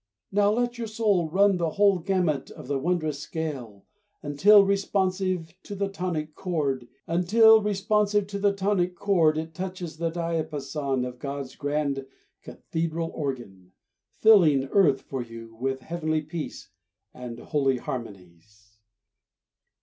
Now 0.31 0.49
let 0.49 0.79
your 0.79 0.87
soul 0.87 1.29
run 1.29 1.57
the 1.57 1.69
whole 1.69 1.99
gamut 1.99 2.49
of 2.49 2.65
the 2.67 2.79
wondrous 2.79 3.19
scale 3.19 3.85
Until, 4.23 4.65
responsive 4.65 5.53
to 5.61 5.75
the 5.75 5.89
tonic 5.89 6.33
chord, 6.33 6.87
It 7.07 7.27
touches 7.27 7.75
the 8.25 10.09
diapason 10.09 11.05
of 11.05 11.19
God's 11.19 11.55
grand 11.55 12.07
cathedral 12.41 13.11
organ, 13.13 13.73
Filling 14.09 14.63
earth 14.71 15.01
for 15.03 15.21
you 15.21 15.53
with 15.57 15.81
heavenly 15.81 16.23
peace 16.23 16.69
And 17.13 17.37
holy 17.39 17.77
harmonies. 17.77 18.79